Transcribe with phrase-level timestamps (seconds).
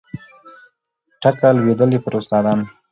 [1.21, 2.65] ټکه لوېدلې پر استادانو